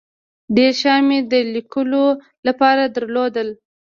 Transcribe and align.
ډیر 0.55 0.71
شیان 0.79 1.01
مې 1.07 1.19
د 1.31 1.33
لیکلو 1.53 2.05
له 2.45 2.51
پاره 2.59 2.85
درلودل. 2.95 3.47